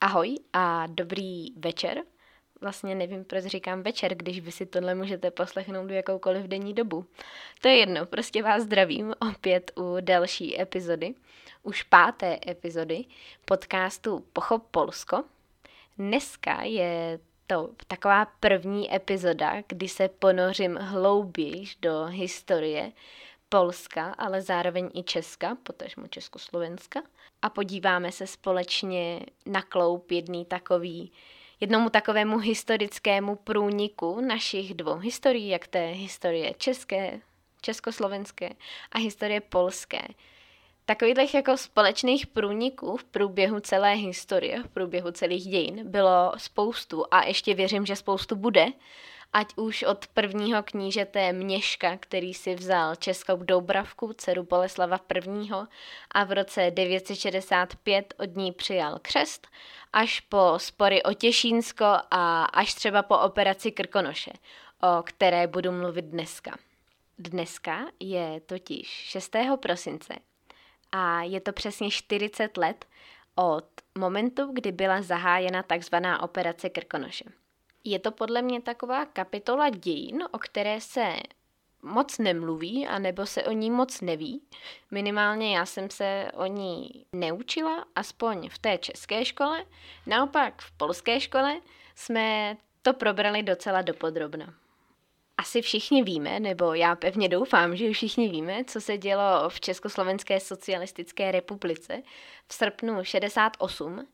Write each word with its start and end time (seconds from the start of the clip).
Ahoj 0.00 0.38
a 0.52 0.86
dobrý 0.86 1.52
večer. 1.56 2.02
Vlastně 2.60 2.94
nevím, 2.94 3.24
proč 3.24 3.44
říkám 3.44 3.82
večer, 3.82 4.14
když 4.14 4.40
vy 4.40 4.52
si 4.52 4.66
tohle 4.66 4.94
můžete 4.94 5.30
poslechnout 5.30 5.86
v 5.86 5.90
jakoukoliv 5.90 6.46
denní 6.46 6.74
dobu. 6.74 7.06
To 7.60 7.68
je 7.68 7.76
jedno, 7.76 8.06
prostě 8.06 8.42
vás 8.42 8.62
zdravím 8.62 9.14
opět 9.30 9.70
u 9.76 9.96
další 10.00 10.60
epizody, 10.60 11.14
už 11.62 11.82
páté 11.82 12.38
epizody 12.48 13.04
podcastu 13.44 14.24
Pochop 14.32 14.62
Polsko. 14.70 15.24
Dneska 15.98 16.62
je 16.62 17.18
to 17.46 17.70
taková 17.86 18.26
první 18.40 18.94
epizoda, 18.94 19.62
kdy 19.68 19.88
se 19.88 20.08
ponořím 20.08 20.76
hlouběji 20.76 21.64
do 21.82 22.04
historie 22.04 22.92
Polska, 23.48 24.14
ale 24.18 24.42
zároveň 24.42 24.90
i 24.94 25.02
Česka, 25.02 25.56
potažmo 25.62 26.08
Československa. 26.08 27.02
A 27.42 27.50
podíváme 27.50 28.12
se 28.12 28.26
společně 28.26 29.20
na 29.46 29.62
kloup 29.62 30.10
jedný 30.10 30.44
takový, 30.44 31.12
jednomu 31.60 31.90
takovému 31.90 32.38
historickému 32.38 33.36
průniku 33.36 34.20
našich 34.20 34.74
dvou 34.74 34.94
historií, 34.94 35.48
jak 35.48 35.66
té 35.66 35.86
historie 35.86 36.54
české, 36.58 37.20
československé 37.60 38.50
a 38.92 38.98
historie 38.98 39.40
polské. 39.40 40.02
Takových 40.84 41.34
jako 41.34 41.56
společných 41.56 42.26
průniků 42.26 42.96
v 42.96 43.04
průběhu 43.04 43.60
celé 43.60 43.94
historie, 43.94 44.62
v 44.62 44.68
průběhu 44.68 45.10
celých 45.10 45.44
dějin 45.44 45.90
bylo 45.90 46.32
spoustu 46.36 47.04
a 47.10 47.24
ještě 47.24 47.54
věřím, 47.54 47.86
že 47.86 47.96
spoustu 47.96 48.36
bude 48.36 48.66
ať 49.32 49.54
už 49.56 49.82
od 49.82 50.06
prvního 50.06 50.62
knížete 50.62 51.32
Měška, 51.32 51.96
který 51.96 52.34
si 52.34 52.54
vzal 52.54 52.96
českou 52.96 53.36
Doubravku, 53.36 54.12
dceru 54.12 54.42
Boleslava 54.42 55.00
I. 55.14 55.50
a 56.10 56.24
v 56.24 56.32
roce 56.32 56.70
965 56.70 58.14
od 58.18 58.36
ní 58.36 58.52
přijal 58.52 58.98
křest, 59.02 59.48
až 59.92 60.20
po 60.20 60.54
spory 60.56 61.02
o 61.02 61.14
Těšínsko 61.14 61.84
a 62.10 62.44
až 62.44 62.74
třeba 62.74 63.02
po 63.02 63.18
operaci 63.18 63.72
Krkonoše, 63.72 64.32
o 64.82 65.02
které 65.02 65.46
budu 65.46 65.72
mluvit 65.72 66.04
dneska. 66.04 66.58
Dneska 67.18 67.86
je 68.00 68.40
totiž 68.40 68.88
6. 68.88 69.36
prosince 69.62 70.14
a 70.92 71.22
je 71.22 71.40
to 71.40 71.52
přesně 71.52 71.90
40 71.90 72.56
let 72.56 72.86
od 73.34 73.66
momentu, 73.98 74.50
kdy 74.52 74.72
byla 74.72 75.02
zahájena 75.02 75.62
takzvaná 75.62 76.22
operace 76.22 76.68
Krkonoše. 76.70 77.24
Je 77.84 77.98
to 77.98 78.10
podle 78.10 78.42
mě 78.42 78.60
taková 78.60 79.04
kapitola 79.04 79.68
dějin, 79.68 80.24
o 80.30 80.38
které 80.38 80.80
se 80.80 81.16
moc 81.82 82.18
nemluví, 82.18 82.86
anebo 82.86 83.26
se 83.26 83.44
o 83.44 83.52
ní 83.52 83.70
moc 83.70 84.00
neví. 84.00 84.42
Minimálně 84.90 85.56
já 85.56 85.66
jsem 85.66 85.90
se 85.90 86.30
o 86.34 86.46
ní 86.46 87.06
neučila, 87.12 87.84
aspoň 87.94 88.48
v 88.48 88.58
té 88.58 88.78
české 88.78 89.24
škole. 89.24 89.64
Naopak 90.06 90.62
v 90.62 90.70
polské 90.70 91.20
škole 91.20 91.60
jsme 91.94 92.56
to 92.82 92.94
probrali 92.94 93.42
docela 93.42 93.82
dopodrobna. 93.82 94.54
Asi 95.36 95.62
všichni 95.62 96.02
víme, 96.02 96.40
nebo 96.40 96.74
já 96.74 96.96
pevně 96.96 97.28
doufám, 97.28 97.76
že 97.76 97.92
všichni 97.92 98.28
víme, 98.28 98.64
co 98.64 98.80
se 98.80 98.98
dělo 98.98 99.48
v 99.48 99.60
Československé 99.60 100.40
socialistické 100.40 101.32
republice 101.32 102.02
v 102.48 102.54
srpnu 102.54 103.04
68. 103.04 104.06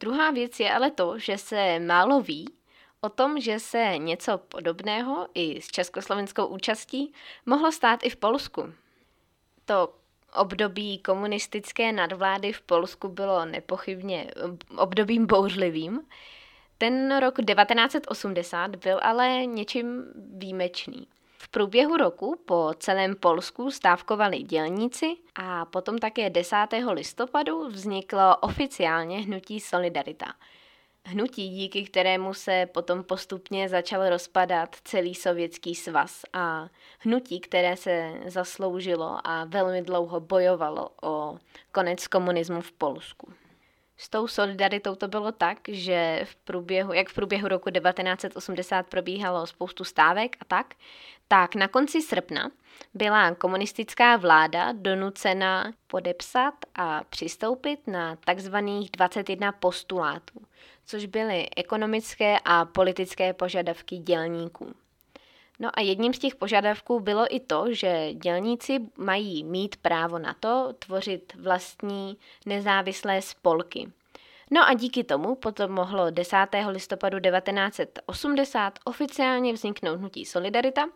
Druhá 0.00 0.30
věc 0.30 0.60
je 0.60 0.74
ale 0.74 0.90
to, 0.90 1.18
že 1.18 1.38
se 1.38 1.80
málo 1.80 2.20
ví 2.20 2.48
O 3.04 3.08
tom, 3.08 3.40
že 3.40 3.58
se 3.58 3.98
něco 3.98 4.38
podobného 4.38 5.28
i 5.34 5.62
s 5.62 5.66
československou 5.66 6.46
účastí 6.46 7.12
mohlo 7.46 7.72
stát 7.72 8.00
i 8.02 8.10
v 8.10 8.16
Polsku. 8.16 8.72
To 9.64 9.94
období 10.34 10.98
komunistické 10.98 11.92
nadvlády 11.92 12.52
v 12.52 12.60
Polsku 12.60 13.08
bylo 13.08 13.44
nepochybně 13.44 14.30
obdobím 14.76 15.26
bouřlivým. 15.26 16.00
Ten 16.78 17.18
rok 17.18 17.36
1980 17.46 18.76
byl 18.76 19.00
ale 19.02 19.46
něčím 19.46 20.04
výjimečný. 20.14 21.08
V 21.38 21.48
průběhu 21.48 21.96
roku 21.96 22.42
po 22.46 22.70
celém 22.78 23.16
Polsku 23.16 23.70
stávkovali 23.70 24.38
dělníci 24.38 25.16
a 25.34 25.64
potom 25.64 25.98
také 25.98 26.30
10. 26.30 26.56
listopadu 26.90 27.68
vzniklo 27.68 28.36
oficiálně 28.36 29.18
hnutí 29.18 29.60
Solidarita– 29.60 30.26
hnutí, 31.04 31.48
díky 31.48 31.84
kterému 31.84 32.34
se 32.34 32.66
potom 32.72 33.04
postupně 33.04 33.68
začal 33.68 34.08
rozpadat 34.08 34.76
celý 34.84 35.14
sovětský 35.14 35.74
svaz 35.74 36.22
a 36.32 36.68
hnutí, 36.98 37.40
které 37.40 37.76
se 37.76 38.12
zasloužilo 38.26 39.18
a 39.24 39.44
velmi 39.44 39.82
dlouho 39.82 40.20
bojovalo 40.20 40.90
o 41.02 41.38
konec 41.72 42.06
komunismu 42.06 42.60
v 42.60 42.72
Polsku. 42.72 43.32
S 44.02 44.08
tou 44.08 44.28
solidaritou 44.28 44.94
to 44.94 45.08
bylo 45.08 45.32
tak, 45.32 45.58
že 45.68 46.20
v 46.24 46.36
průběhu, 46.36 46.92
jak 46.92 47.08
v 47.08 47.14
průběhu 47.14 47.48
roku 47.48 47.70
1980 47.70 48.86
probíhalo 48.86 49.46
spoustu 49.46 49.84
stávek 49.84 50.36
a 50.40 50.44
tak, 50.44 50.74
tak 51.28 51.54
na 51.54 51.68
konci 51.68 52.02
srpna 52.02 52.50
byla 52.94 53.34
komunistická 53.34 54.16
vláda 54.16 54.72
donucena 54.72 55.72
podepsat 55.86 56.54
a 56.74 57.04
přistoupit 57.04 57.86
na 57.86 58.16
takzvaných 58.16 58.90
21 58.90 59.52
postulátů, 59.52 60.40
což 60.86 61.06
byly 61.06 61.48
ekonomické 61.56 62.38
a 62.44 62.64
politické 62.64 63.32
požadavky 63.32 63.96
dělníků. 63.96 64.74
No 65.62 65.70
a 65.74 65.80
jedním 65.80 66.14
z 66.14 66.18
těch 66.18 66.34
požadavků 66.34 67.00
bylo 67.00 67.26
i 67.34 67.40
to, 67.40 67.64
že 67.70 68.14
dělníci 68.14 68.80
mají 68.96 69.44
mít 69.44 69.76
právo 69.76 70.18
na 70.18 70.34
to 70.40 70.74
tvořit 70.78 71.34
vlastní 71.34 72.16
nezávislé 72.46 73.22
spolky. 73.22 73.92
No 74.50 74.68
a 74.68 74.74
díky 74.74 75.04
tomu 75.04 75.34
potom 75.34 75.70
mohlo 75.70 76.10
10. 76.10 76.36
listopadu 76.68 77.20
1980 77.20 78.78
oficiálně 78.84 79.52
vzniknout 79.52 79.96
hnutí 79.96 80.24
Solidarita, 80.24 80.86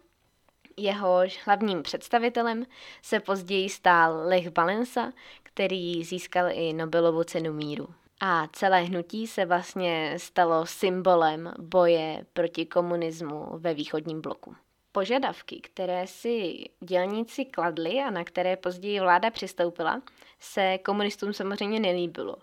Jehož 0.77 1.41
hlavním 1.45 1.83
představitelem 1.83 2.67
se 3.03 3.21
později 3.21 3.69
stál 3.69 4.29
Lech 4.29 4.57
Valensa, 4.57 5.13
který 5.43 6.05
získal 6.05 6.47
i 6.51 6.73
Nobelovu 6.73 7.25
cenu 7.25 7.53
míru. 7.53 7.89
A 8.21 8.49
celé 8.53 8.83
hnutí 8.83 9.27
se 9.27 9.45
vlastně 9.45 10.15
stalo 10.17 10.67
symbolem 10.67 11.53
boje 11.59 12.27
proti 12.33 12.67
komunismu 12.67 13.47
ve 13.59 13.75
východním 13.75 14.21
bloku. 14.21 14.57
Požadavky, 14.93 15.61
které 15.61 16.07
si 16.07 16.65
dělníci 16.81 17.45
kladli 17.45 17.99
a 17.99 18.11
na 18.11 18.25
které 18.25 18.57
později 18.57 19.01
vláda 19.01 19.31
přistoupila, 19.31 20.03
se 20.41 20.79
komunistům 20.79 21.33
samozřejmě 21.33 21.81
nelíbilo. 21.81 22.37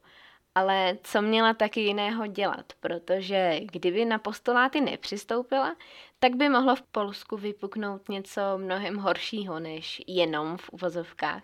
Ale 0.55 0.97
co 1.03 1.21
měla 1.21 1.53
taky 1.53 1.81
jiného 1.81 2.27
dělat, 2.27 2.73
protože 2.79 3.59
kdyby 3.71 4.05
na 4.05 4.19
postuláty 4.19 4.81
nepřistoupila, 4.81 5.75
tak 6.19 6.35
by 6.35 6.49
mohlo 6.49 6.75
v 6.75 6.81
Polsku 6.81 7.37
vypuknout 7.37 8.09
něco 8.09 8.41
mnohem 8.57 8.97
horšího 8.97 9.59
než 9.59 10.01
jenom 10.07 10.57
v 10.57 10.69
uvozovkách 10.69 11.43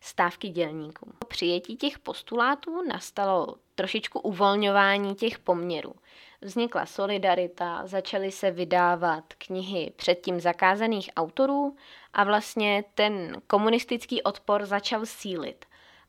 stávky 0.00 0.48
dělníků. 0.48 1.12
Po 1.18 1.26
přijetí 1.26 1.76
těch 1.76 1.98
postulátů 1.98 2.82
nastalo 2.88 3.56
trošičku 3.76 4.20
uvolňování 4.20 5.14
těch 5.14 5.38
poměrů. 5.38 5.94
Vznikla 6.40 6.86
solidarita, 6.86 7.86
začaly 7.86 8.32
se 8.32 8.50
vydávat 8.50 9.24
knihy 9.38 9.92
předtím 9.96 10.40
zakázaných 10.40 11.10
autorů 11.16 11.76
a 12.12 12.24
vlastně 12.24 12.84
ten 12.94 13.42
komunistický 13.46 14.22
odpor 14.22 14.66
začal 14.66 15.06
sílit. 15.06 15.64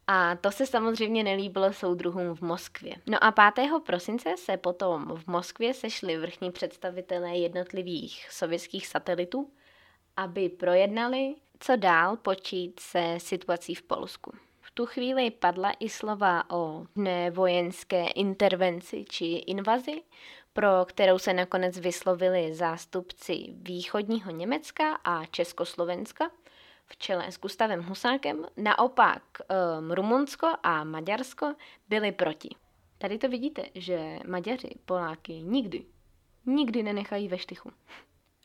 A 0.07 0.35
to 0.35 0.51
se 0.51 0.65
samozřejmě 0.65 1.23
nelíbilo 1.23 1.73
soudruhům 1.73 2.35
v 2.35 2.41
Moskvě. 2.41 2.95
No 3.07 3.23
a 3.23 3.51
5. 3.51 3.69
prosince 3.85 4.37
se 4.37 4.57
potom 4.57 5.15
v 5.15 5.27
Moskvě 5.27 5.73
sešli 5.73 6.17
vrchní 6.17 6.51
představitelé 6.51 7.37
jednotlivých 7.37 8.31
sovětských 8.31 8.87
satelitů, 8.87 9.49
aby 10.17 10.49
projednali, 10.49 11.35
co 11.59 11.75
dál 11.75 12.17
počít 12.17 12.79
se 12.79 13.15
situací 13.17 13.75
v 13.75 13.81
Polsku. 13.81 14.31
Tu 14.77 14.85
chvíli 14.85 15.31
padla 15.31 15.71
i 15.79 15.89
slova 15.89 16.49
o 16.49 16.85
nevojenské 16.95 18.07
intervenci 18.07 19.05
či 19.09 19.25
invazi, 19.25 20.01
pro 20.53 20.85
kterou 20.85 21.19
se 21.19 21.33
nakonec 21.33 21.79
vyslovili 21.79 22.53
zástupci 22.53 23.53
východního 23.53 24.31
Německa 24.31 24.93
a 25.03 25.25
Československa– 25.25 26.31
v 26.87 26.97
čele 26.97 27.31
s 27.31 27.39
Gustavem 27.39 27.83
Husákem, 27.83 28.45
naopak 28.57 29.21
um, 29.79 29.91
Rumunsko 29.91 30.47
a 30.63 30.83
Maďarsko 30.83 31.53
byli 31.89 32.11
proti. 32.11 32.49
Tady 32.97 33.17
to 33.17 33.29
vidíte, 33.29 33.63
že 33.75 34.19
Maďaři 34.27 34.69
Poláky 34.85 35.33
nikdy, 35.33 35.85
nikdy 36.45 36.83
nenechají 36.83 37.27
ve 37.27 37.37
štychu. 37.37 37.71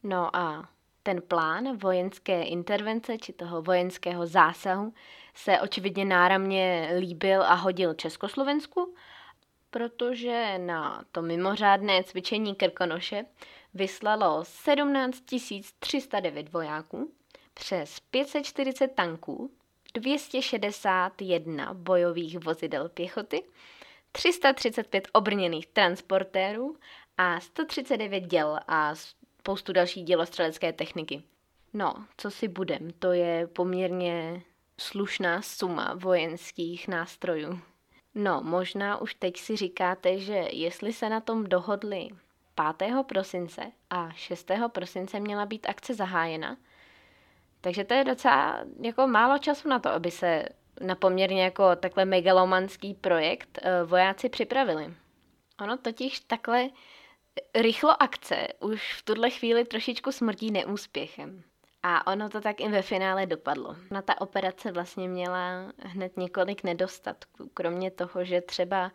No 0.02 0.36
a 0.36 0.68
ten 1.02 1.22
plán 1.22 1.76
vojenské 1.76 2.42
intervence 2.42 3.18
či 3.18 3.32
toho 3.32 3.62
vojenského 3.62 4.26
zásahu 4.26 4.94
se 5.34 5.60
očividně 5.60 6.04
náramně 6.04 6.90
líbil 6.98 7.42
a 7.42 7.54
hodil 7.54 7.94
Československu, 7.94 8.94
protože 9.70 10.58
na 10.58 11.04
to 11.12 11.22
mimořádné 11.22 12.04
cvičení 12.04 12.54
Krkonoše 12.54 13.24
vyslalo 13.74 14.44
17 14.44 15.22
309 15.78 16.52
vojáků, 16.52 17.12
přes 17.54 18.00
540 18.00 18.88
tanků, 18.88 19.50
261 19.94 21.74
bojových 21.74 22.38
vozidel 22.38 22.88
pěchoty, 22.88 23.42
335 24.12 25.08
obrněných 25.12 25.66
transportérů 25.66 26.76
a 27.18 27.40
139 27.40 28.20
děl 28.20 28.58
a 28.68 28.94
spoustu 29.42 29.72
další 29.72 30.02
dělostřelecké 30.02 30.72
techniky. 30.72 31.22
No, 31.72 31.94
co 32.16 32.30
si 32.30 32.48
budem, 32.48 32.90
to 32.98 33.12
je 33.12 33.46
poměrně 33.46 34.42
slušná 34.80 35.42
suma 35.42 35.94
vojenských 35.94 36.88
nástrojů. 36.88 37.60
No, 38.14 38.40
možná 38.44 39.00
už 39.00 39.14
teď 39.14 39.36
si 39.36 39.56
říkáte, 39.56 40.18
že 40.18 40.34
jestli 40.52 40.92
se 40.92 41.08
na 41.08 41.20
tom 41.20 41.44
dohodli 41.44 42.08
5. 42.76 42.92
prosince 43.06 43.72
a 43.90 44.12
6. 44.12 44.50
prosince 44.68 45.20
měla 45.20 45.46
být 45.46 45.66
akce 45.68 45.94
zahájena, 45.94 46.56
takže 47.60 47.84
to 47.84 47.94
je 47.94 48.04
docela 48.04 48.64
jako 48.80 49.06
málo 49.06 49.38
času 49.38 49.68
na 49.68 49.78
to, 49.78 49.88
aby 49.88 50.10
se 50.10 50.44
na 50.80 50.94
poměrně 50.94 51.44
jako 51.44 51.76
takhle 51.76 52.04
megalomanský 52.04 52.94
projekt 52.94 53.58
eh, 53.62 53.84
vojáci 53.84 54.28
připravili. 54.28 54.94
Ono 55.60 55.76
totiž 55.76 56.20
takhle 56.20 56.68
rychlo 57.54 58.02
akce 58.02 58.48
už 58.60 58.92
v 58.92 59.02
tuhle 59.02 59.30
chvíli 59.30 59.64
trošičku 59.64 60.12
smrtí 60.12 60.50
neúspěchem. 60.50 61.42
A 61.82 62.12
ono 62.12 62.28
to 62.28 62.40
tak 62.40 62.60
i 62.60 62.68
ve 62.68 62.82
finále 62.82 63.26
dopadlo. 63.26 63.76
Na 63.90 64.02
ta 64.02 64.20
operace 64.20 64.72
vlastně 64.72 65.08
měla 65.08 65.72
hned 65.78 66.16
několik 66.16 66.62
nedostatků. 66.62 67.50
Kromě 67.54 67.90
toho, 67.90 68.24
že 68.24 68.40
třeba 68.40 68.92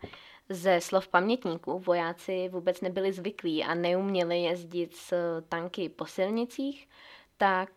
ze 0.48 0.80
slov 0.80 1.08
pamětníků 1.08 1.78
vojáci 1.78 2.48
vůbec 2.48 2.80
nebyli 2.80 3.12
zvyklí 3.12 3.64
a 3.64 3.74
neuměli 3.74 4.42
jezdit 4.42 4.96
s 4.96 5.14
tanky 5.48 5.88
po 5.88 6.06
silnicích, 6.06 6.88
tak 7.36 7.70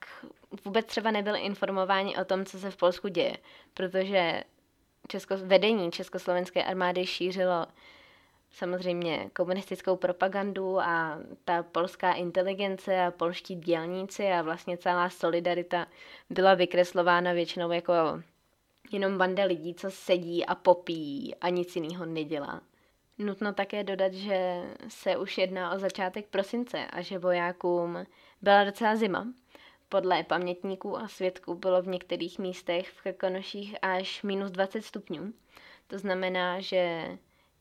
vůbec 0.65 0.85
třeba 0.85 1.11
nebyli 1.11 1.39
informováni 1.39 2.17
o 2.17 2.25
tom, 2.25 2.45
co 2.45 2.59
se 2.59 2.71
v 2.71 2.77
Polsku 2.77 3.07
děje, 3.07 3.37
protože 3.73 4.43
Česko, 5.07 5.37
vedení 5.37 5.91
Československé 5.91 6.63
armády 6.63 7.05
šířilo 7.05 7.65
samozřejmě 8.51 9.29
komunistickou 9.35 9.95
propagandu 9.95 10.79
a 10.79 11.19
ta 11.45 11.63
polská 11.63 12.13
inteligence 12.13 13.05
a 13.05 13.11
polští 13.11 13.55
dělníci 13.55 14.27
a 14.27 14.41
vlastně 14.41 14.77
celá 14.77 15.09
solidarita 15.09 15.87
byla 16.29 16.53
vykreslována 16.53 17.33
většinou 17.33 17.71
jako 17.71 17.93
jenom 18.91 19.17
banda 19.17 19.43
lidí, 19.43 19.73
co 19.73 19.91
sedí 19.91 20.45
a 20.45 20.55
popíjí 20.55 21.35
a 21.35 21.49
nic 21.49 21.75
jiného 21.75 22.05
nedělá. 22.05 22.61
Nutno 23.17 23.53
také 23.53 23.83
dodat, 23.83 24.13
že 24.13 24.61
se 24.87 25.17
už 25.17 25.37
jedná 25.37 25.71
o 25.73 25.79
začátek 25.79 26.27
prosince 26.27 26.85
a 26.85 27.01
že 27.01 27.19
vojákům 27.19 28.05
byla 28.41 28.63
docela 28.63 28.95
zima. 28.95 29.27
Podle 29.89 30.23
pamětníků 30.23 30.97
a 30.97 31.07
svědků 31.07 31.55
bylo 31.55 31.81
v 31.81 31.87
některých 31.87 32.39
místech 32.39 32.89
v 32.89 33.01
Krkonoších 33.01 33.75
až 33.81 34.23
minus 34.23 34.51
20 34.51 34.81
stupňů. 34.81 35.33
To 35.87 35.97
znamená, 35.97 36.59
že 36.59 37.07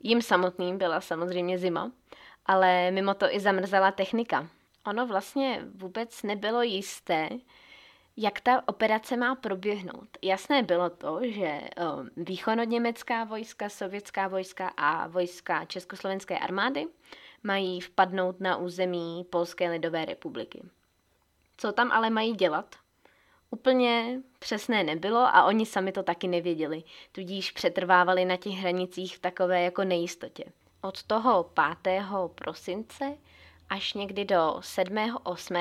Jim 0.00 0.22
samotným 0.22 0.78
byla 0.78 1.00
samozřejmě 1.00 1.58
zima, 1.58 1.92
ale 2.46 2.90
mimo 2.90 3.14
to 3.14 3.34
i 3.34 3.40
zamrzela 3.40 3.92
technika. 3.92 4.48
Ono 4.86 5.06
vlastně 5.06 5.64
vůbec 5.74 6.22
nebylo 6.22 6.62
jisté, 6.62 7.28
jak 8.16 8.40
ta 8.40 8.68
operace 8.68 9.16
má 9.16 9.34
proběhnout. 9.34 10.08
Jasné 10.22 10.62
bylo 10.62 10.90
to, 10.90 11.20
že 11.22 11.60
východněmecká 12.16 13.24
vojska, 13.24 13.68
sovětská 13.68 14.28
vojska 14.28 14.68
a 14.76 15.06
vojska 15.06 15.64
Československé 15.64 16.38
armády 16.38 16.86
mají 17.42 17.80
vpadnout 17.80 18.40
na 18.40 18.56
území 18.56 19.24
Polské 19.30 19.70
lidové 19.70 20.04
republiky. 20.04 20.62
Co 21.56 21.72
tam 21.72 21.92
ale 21.92 22.10
mají 22.10 22.34
dělat? 22.34 22.76
Úplně 23.50 24.20
přesné 24.38 24.84
nebylo 24.84 25.18
a 25.18 25.44
oni 25.44 25.66
sami 25.66 25.92
to 25.92 26.02
taky 26.02 26.28
nevěděli, 26.28 26.82
tudíž 27.12 27.50
přetrvávali 27.50 28.24
na 28.24 28.36
těch 28.36 28.52
hranicích 28.52 29.16
v 29.16 29.20
takové 29.20 29.62
jako 29.62 29.84
nejistotě. 29.84 30.44
Od 30.82 31.02
toho 31.02 31.50
5. 31.82 32.04
prosince 32.34 33.16
až 33.68 33.94
někdy 33.94 34.24
do 34.24 34.56
7. 34.60 35.16
8. 35.22 35.54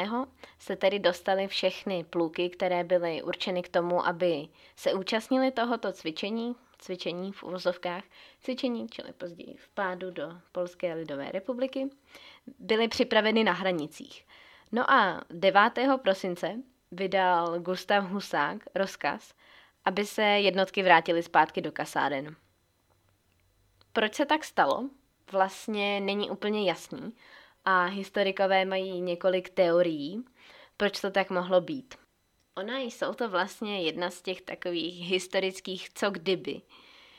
se 0.59 0.75
tedy 0.75 0.99
dostali 0.99 1.47
všechny 1.47 2.03
pluky, 2.03 2.49
které 2.49 2.83
byly 2.83 3.23
určeny 3.23 3.61
k 3.61 3.69
tomu, 3.69 4.07
aby 4.07 4.47
se 4.75 4.93
účastnili 4.93 5.51
tohoto 5.51 5.91
cvičení, 5.91 6.55
cvičení 6.79 7.31
v 7.31 7.43
uvozovkách, 7.43 8.03
cvičení, 8.41 8.87
čili 8.89 9.13
později 9.13 9.55
v 9.57 9.69
pádu 9.69 10.11
do 10.11 10.31
Polské 10.51 10.93
lidové 10.93 11.31
republiky, 11.31 11.89
byly 12.59 12.87
připraveny 12.87 13.43
na 13.43 13.51
hranicích. 13.51 14.25
No 14.71 14.91
a 14.91 15.21
9. 15.29 15.61
prosince 16.01 16.55
vydal 16.91 17.59
Gustav 17.59 18.09
Husák 18.09 18.63
rozkaz, 18.75 19.33
aby 19.85 20.05
se 20.05 20.23
jednotky 20.23 20.83
vrátily 20.83 21.23
zpátky 21.23 21.61
do 21.61 21.71
kasáren. 21.71 22.35
Proč 23.93 24.15
se 24.15 24.25
tak 24.25 24.43
stalo, 24.43 24.89
vlastně 25.31 25.99
není 25.99 26.29
úplně 26.29 26.69
jasný 26.69 27.13
a 27.65 27.85
historikové 27.85 28.65
mají 28.65 29.01
několik 29.01 29.49
teorií, 29.49 30.25
proč 30.77 31.01
to 31.01 31.11
tak 31.11 31.29
mohlo 31.29 31.61
být. 31.61 31.95
Ona 32.57 32.79
jsou 32.79 33.13
to 33.13 33.29
vlastně 33.29 33.81
jedna 33.81 34.09
z 34.09 34.21
těch 34.21 34.41
takových 34.41 35.09
historických 35.09 35.89
co 35.93 36.09
kdyby, 36.09 36.61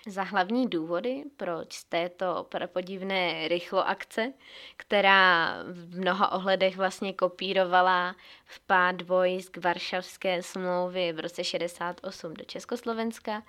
za 0.07 0.23
hlavní 0.23 0.69
důvody, 0.69 1.25
proč 1.37 1.73
z 1.73 1.85
této 1.85 2.47
prapodivné 2.49 3.49
rychlo 3.49 3.89
akce, 3.89 4.33
která 4.77 5.55
v 5.63 5.99
mnoha 5.99 6.33
ohledech 6.33 6.77
vlastně 6.77 7.13
kopírovala 7.13 8.17
vpád 8.45 9.03
vojsk 9.03 9.57
Varšavské 9.57 10.43
smlouvy 10.43 11.13
v 11.13 11.21
roce 11.21 11.45
68 11.45 12.35
do 12.35 12.45
Československa, 12.45 13.43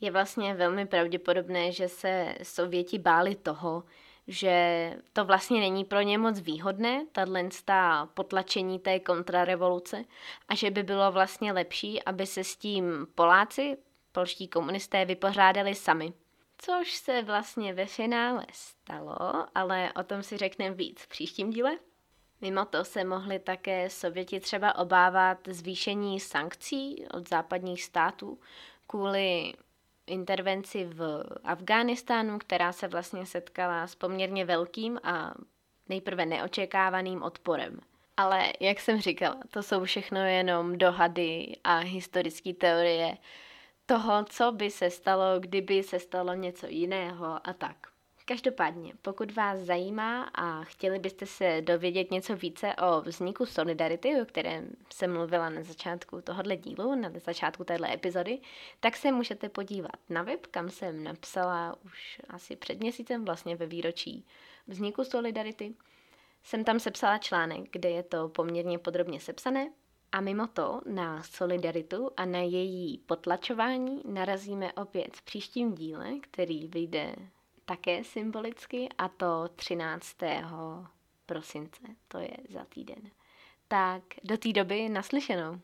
je 0.00 0.10
vlastně 0.10 0.54
velmi 0.54 0.86
pravděpodobné, 0.86 1.72
že 1.72 1.88
se 1.88 2.34
Sověti 2.42 2.98
báli 2.98 3.34
toho, 3.34 3.84
že 4.26 4.96
to 5.12 5.24
vlastně 5.24 5.60
není 5.60 5.84
pro 5.84 6.00
ně 6.00 6.18
moc 6.18 6.40
výhodné, 6.40 7.06
tato 7.12 8.12
potlačení 8.14 8.78
té 8.78 9.00
kontrarevoluce 9.00 10.04
a 10.48 10.54
že 10.54 10.70
by 10.70 10.82
bylo 10.82 11.12
vlastně 11.12 11.52
lepší, 11.52 12.02
aby 12.02 12.26
se 12.26 12.44
s 12.44 12.56
tím 12.56 13.06
Poláci 13.14 13.76
polští 14.14 14.48
komunisté 14.48 15.04
vypořádali 15.04 15.74
sami. 15.74 16.12
Což 16.58 16.92
se 16.92 17.22
vlastně 17.22 17.74
ve 17.74 17.86
finále 17.86 18.46
stalo, 18.52 19.16
ale 19.54 19.92
o 19.92 20.02
tom 20.02 20.22
si 20.22 20.36
řekneme 20.36 20.74
víc 20.74 21.02
v 21.02 21.08
příštím 21.08 21.50
díle. 21.50 21.78
Mimo 22.40 22.64
to 22.64 22.84
se 22.84 23.04
mohli 23.04 23.38
také 23.38 23.90
Sověti 23.90 24.40
třeba 24.40 24.78
obávat 24.78 25.38
zvýšení 25.48 26.20
sankcí 26.20 27.04
od 27.14 27.28
západních 27.28 27.82
států 27.82 28.38
kvůli 28.86 29.52
intervenci 30.06 30.84
v 30.84 31.24
Afghánistánu, 31.44 32.38
která 32.38 32.72
se 32.72 32.88
vlastně 32.88 33.26
setkala 33.26 33.86
s 33.86 33.94
poměrně 33.94 34.44
velkým 34.44 35.00
a 35.02 35.34
nejprve 35.88 36.26
neočekávaným 36.26 37.22
odporem. 37.22 37.80
Ale 38.16 38.52
jak 38.60 38.80
jsem 38.80 39.00
říkala, 39.00 39.36
to 39.50 39.62
jsou 39.62 39.84
všechno 39.84 40.20
jenom 40.20 40.78
dohady 40.78 41.56
a 41.64 41.76
historické 41.76 42.52
teorie, 42.54 43.16
toho, 43.86 44.24
co 44.24 44.52
by 44.52 44.70
se 44.70 44.90
stalo, 44.90 45.24
kdyby 45.40 45.82
se 45.82 45.98
stalo 45.98 46.34
něco 46.34 46.66
jiného 46.66 47.40
a 47.44 47.52
tak. 47.52 47.76
Každopádně, 48.26 48.92
pokud 49.02 49.32
vás 49.32 49.58
zajímá 49.58 50.22
a 50.22 50.64
chtěli 50.64 50.98
byste 50.98 51.26
se 51.26 51.60
dovědět 51.60 52.10
něco 52.10 52.36
více 52.36 52.74
o 52.76 53.00
vzniku 53.00 53.46
Solidarity, 53.46 54.22
o 54.22 54.24
kterém 54.24 54.70
jsem 54.92 55.12
mluvila 55.12 55.48
na 55.48 55.62
začátku 55.62 56.20
tohohle 56.20 56.56
dílu, 56.56 56.94
na 56.94 57.10
začátku 57.24 57.64
téhle 57.64 57.94
epizody, 57.94 58.38
tak 58.80 58.96
se 58.96 59.12
můžete 59.12 59.48
podívat 59.48 59.96
na 60.08 60.22
web, 60.22 60.46
kam 60.46 60.70
jsem 60.70 61.04
napsala 61.04 61.76
už 61.84 62.20
asi 62.28 62.56
před 62.56 62.80
měsícem 62.80 63.24
vlastně 63.24 63.56
ve 63.56 63.66
výročí 63.66 64.26
vzniku 64.66 65.04
Solidarity. 65.04 65.74
Jsem 66.42 66.64
tam 66.64 66.80
sepsala 66.80 67.18
článek, 67.18 67.60
kde 67.70 67.90
je 67.90 68.02
to 68.02 68.28
poměrně 68.28 68.78
podrobně 68.78 69.20
sepsané, 69.20 69.70
a 70.14 70.20
mimo 70.20 70.46
to 70.46 70.80
na 70.86 71.22
solidaritu 71.22 72.10
a 72.16 72.24
na 72.24 72.38
její 72.38 72.98
potlačování 72.98 74.02
narazíme 74.04 74.72
opět 74.72 75.16
v 75.16 75.22
příštím 75.22 75.74
díle, 75.74 76.18
který 76.20 76.68
vyjde 76.68 77.16
také 77.64 78.04
symbolicky, 78.04 78.88
a 78.98 79.08
to 79.08 79.48
13. 79.56 80.16
prosince, 81.26 81.82
to 82.08 82.18
je 82.18 82.36
za 82.48 82.64
týden. 82.64 83.10
Tak 83.68 84.02
do 84.24 84.38
té 84.38 84.52
doby 84.52 84.88
naslyšenou. 84.88 85.60